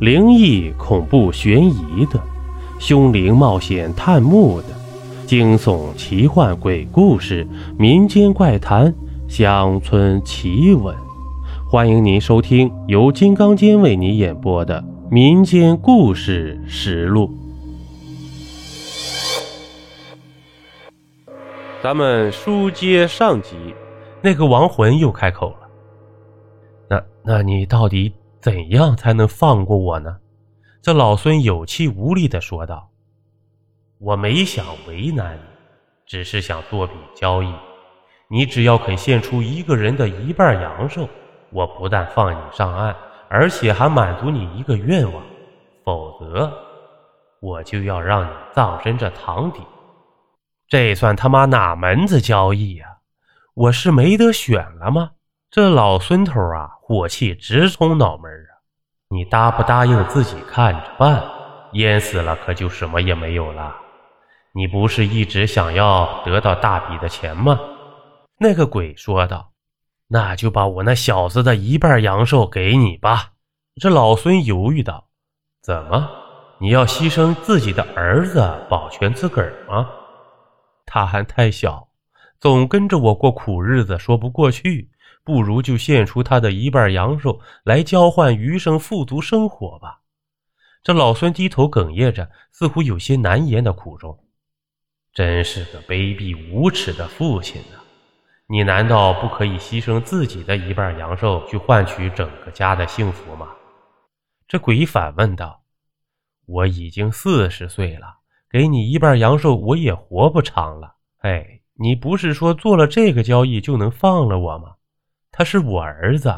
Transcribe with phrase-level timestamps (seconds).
[0.00, 2.20] 灵异、恐怖、悬疑的，
[2.78, 4.68] 凶灵冒险探墓的，
[5.26, 7.44] 惊悚、奇幻、鬼故事、
[7.76, 8.94] 民间怪谈、
[9.26, 10.94] 乡村奇闻，
[11.68, 14.80] 欢迎您收听由金刚间为您演播的
[15.10, 17.28] 《民间故事实录》。
[21.82, 23.56] 咱们书接上集，
[24.22, 25.68] 那个亡魂又开口了
[26.88, 30.18] ：“那，那你到底？”怎样才能放过我呢？
[30.80, 32.88] 这老孙有气无力地说道
[33.98, 35.42] ：“我没想为难你，
[36.06, 37.52] 只是想做笔交易。
[38.30, 41.08] 你只要肯献出一个人的一半阳寿，
[41.50, 42.94] 我不但放你上岸，
[43.28, 45.22] 而且还满足你一个愿望。
[45.84, 46.52] 否则，
[47.40, 49.60] 我就要让你葬身这塘底。
[50.68, 52.98] 这算他妈哪门子交易呀？
[53.54, 55.10] 我是没得选了吗？”
[55.50, 58.60] 这老孙头啊，火气直冲脑门啊！
[59.08, 61.24] 你答不答应自己看着办？
[61.72, 63.74] 淹死了可就什么也没有了。
[64.52, 67.58] 你不是一直想要得到大笔的钱吗？
[68.38, 69.52] 那个鬼说道
[70.08, 73.30] ：“那就把我那小子的一半阳寿给你吧。”
[73.80, 75.08] 这老孙犹豫道
[75.64, 76.10] ：“怎么？
[76.58, 79.88] 你要牺牲自己的儿子保全自个儿吗？
[80.84, 81.88] 他还太小，
[82.38, 84.90] 总跟着我过苦日子，说不过去。”
[85.28, 90.00] 不如就献出他的一半阳寿来交换余生富足生活吧。
[90.82, 94.18] 这老孙低头哽咽着，似乎有些难言的苦衷。
[95.12, 97.78] 真是个卑鄙无耻的父亲呐！
[98.46, 103.48] 你难道不可以牺牲自己的一半阳寿去换取整个家的幸福吗？
[104.48, 105.62] 这鬼反问道
[106.48, 110.94] ：“我已经四十岁了，给你一半阳寿，我也活不长了。
[111.18, 114.76] 哎，你不是说做了这个交易就能放了我吗？”
[115.38, 116.34] 他是我儿子，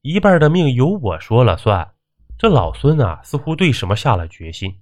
[0.00, 1.92] 一半的命由我说了算。
[2.36, 4.76] 这老孙啊，似乎对什么下了决心。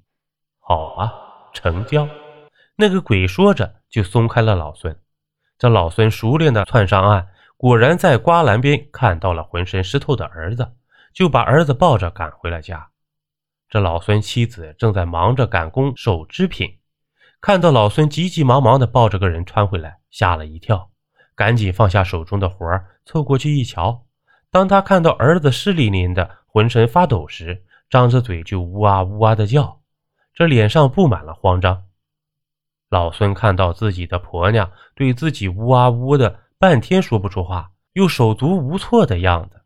[0.58, 1.12] 好啊，
[1.52, 2.08] 成交。
[2.77, 4.98] 那个鬼说着，就松开了老孙。
[5.59, 7.28] 这老孙熟练的窜上岸，
[7.59, 10.72] 果然在瓜栏边看到了浑身湿透的儿子，
[11.12, 12.88] 就把儿子抱着赶回了家。
[13.69, 16.78] 这老孙妻子正在忙着赶工手织品，
[17.43, 20.91] 看到老孙急急忙忙的抱着个人穿回来，吓了一跳。
[21.38, 24.04] 赶紧放下手中的活儿，凑过去一瞧。
[24.50, 29.81] 当他看到儿子湿淋淋的、浑身发抖时，张着嘴就呜啊呜啊的叫，
[30.34, 31.84] 这脸上布满了慌张。
[32.91, 39.62] 老孙看到自己的婆娘对自己呜啊呜的，半天说不出话，又手足无措的样子，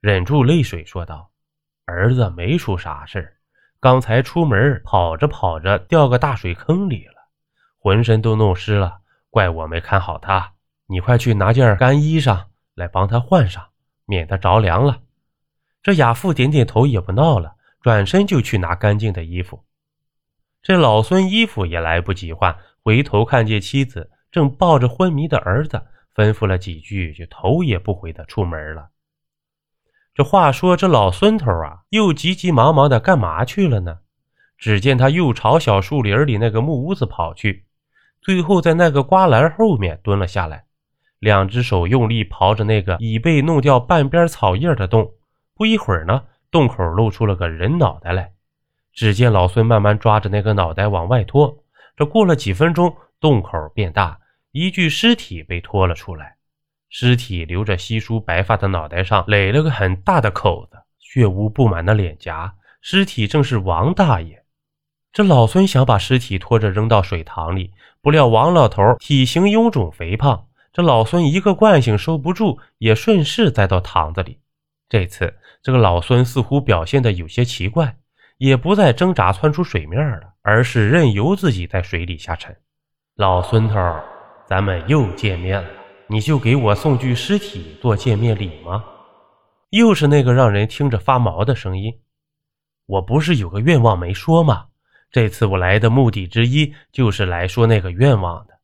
[0.00, 1.32] 忍住泪水说道
[1.86, 3.32] ：“儿子没出啥事儿，
[3.80, 7.14] 刚才出门跑着跑着掉个大水坑里了，
[7.80, 8.98] 浑身都弄湿了，
[9.28, 10.52] 怪我没看好他。”
[10.88, 13.66] 你快去拿件干衣裳来帮他换上，
[14.04, 15.00] 免得着凉了。
[15.82, 19.64] 这亚父点点头，也不闹了，转身就去拿干净的衣服。
[20.62, 25.82] 这老孙衣服也来不及换，回头看见妻子正抱着昏迷的儿子，
[26.14, 28.88] 吩咐了几句，就头也不回的出门了。
[30.14, 33.98] 这话说，这老孙头啊，又急急忙忙的干嘛去了呢？
[34.58, 37.66] 只见他又朝小树林里那个木屋子跑去，
[38.20, 40.65] 最后在那个瓜篮后面蹲了下来。
[41.18, 45.12] 两只手用力刨着那个已被弄掉半边草叶的洞，
[45.54, 48.32] 不一会儿呢，洞口露出了个人脑袋来。
[48.92, 51.64] 只见老孙慢慢抓着那个脑袋往外拖，
[51.96, 54.18] 这过了几分钟，洞口变大，
[54.52, 56.36] 一具尸体被拖了出来。
[56.88, 62.54] 尸体留着稀疏白发的脑袋上垒了个很大的口子，血污布满了脸颊。
[62.80, 64.44] 尸体正是王大爷。
[65.12, 70.45] 这老孙想把尸体拖着扔到水塘里，不料王老头体型臃肿肥胖。
[70.76, 74.38] 这老孙一个惯性收不住，也顺势栽到塘子里。
[74.90, 77.96] 这次这个老孙似乎表现的有些奇怪，
[78.36, 82.54] 也不再挣扎窜出水面了，而是任由自己在水里下沉。
[83.14, 83.74] 老孙头，
[84.46, 85.68] 咱们又见面了，
[86.08, 88.84] 你就给我送具尸体做见面礼吗？
[89.70, 91.90] 又是那个让人听着发毛的声音。
[92.84, 94.66] 我不是有个愿望没说吗？
[95.10, 98.55] 这次我来的目的之一就是来说那个愿望的。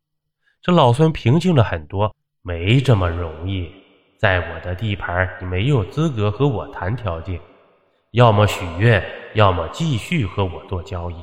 [0.63, 3.69] 这老孙平静了很多，没这么容易。
[4.17, 7.41] 在我的地盘，你没有资格和我谈条件，
[8.13, 9.05] 要么许愿，
[9.35, 11.17] 要么继续和我做交易，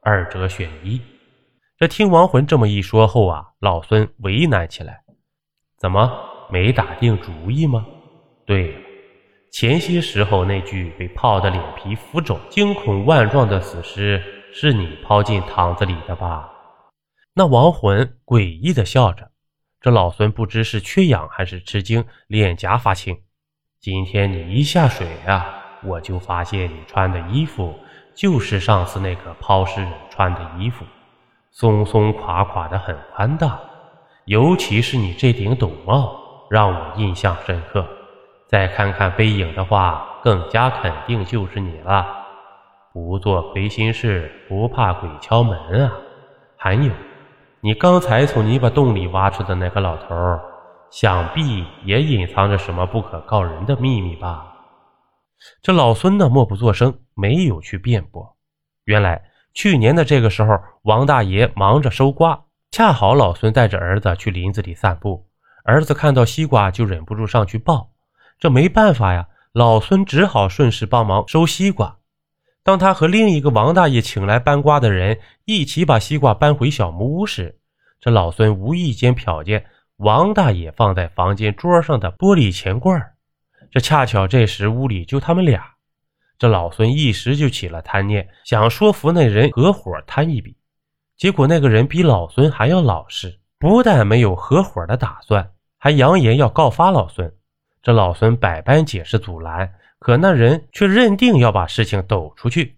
[0.00, 0.98] 二者选一。
[1.76, 5.02] 这听亡魂这么一说后啊，老孙为难起来。
[5.78, 6.10] 怎么
[6.48, 7.84] 没打定主意吗？
[8.46, 8.74] 对，
[9.52, 16.48] 前些时候那具被泡得脸皮浮肿、惊恐万状的死尸，是你抛进塘子里的吧？
[17.34, 19.30] 那亡魂诡异的笑着，
[19.80, 23.22] 这老孙不知是缺氧还是吃惊，脸颊发青。
[23.80, 25.46] 今天你一下水啊，
[25.82, 27.74] 我就发现你穿的衣服
[28.14, 30.84] 就是上次那个抛尸人穿的衣服，
[31.50, 33.58] 松松垮垮的，很宽大。
[34.26, 36.14] 尤其是你这顶斗帽，
[36.50, 37.88] 让我印象深刻。
[38.46, 42.06] 再看看背影的话，更加肯定就是你了。
[42.92, 45.92] 不做亏心事，不怕鬼敲门啊！
[46.58, 46.92] 还有，
[47.64, 50.06] 你刚才从泥巴洞里挖出的那个老头，
[50.90, 54.52] 想必也隐藏着什么不可告人的秘密吧？
[55.62, 58.36] 这老孙呢，默不作声，没有去辩驳。
[58.86, 59.22] 原来
[59.54, 62.42] 去年的这个时候，王大爷忙着收瓜。
[62.72, 65.28] 恰好老孙带着儿子去林子里散步，
[65.64, 67.90] 儿子看到西瓜就忍不住上去抱，
[68.40, 71.98] 这没办法呀，老孙只好顺势帮忙收西瓜。
[72.64, 77.58] 当他和另一个王大爷请来搬瓜的人一起把西瓜搬回小木屋时，
[78.00, 79.64] 这老孙无意间瞟见
[79.96, 83.00] 王大爷放在房间桌上的玻璃钱罐
[83.70, 85.64] 这恰巧这时屋里就他们俩，
[86.38, 90.56] 这老孙一时就起了贪念，想说服那人合伙贪一笔。
[91.16, 97.32] 结果那个人比老孙还要老实，不但没有合伙的打算，还扬言要告发老孙。
[97.82, 99.72] 这老孙百般解释阻拦，
[100.02, 102.76] 可那人却认定要把事情抖出去。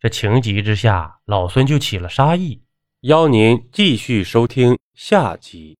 [0.00, 2.60] 这情急之下，老孙就起了杀意。
[3.02, 5.79] 邀您继续收听下集。